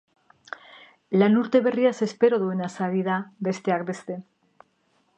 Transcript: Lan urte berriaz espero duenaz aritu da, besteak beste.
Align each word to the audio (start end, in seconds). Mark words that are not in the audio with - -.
Lan 1.19 1.37
urte 1.41 1.61
berriaz 1.69 1.93
espero 2.07 2.41
duenaz 2.47 2.73
aritu 2.89 3.07
da, 3.13 3.19
besteak 3.49 3.89
beste. 3.95 4.21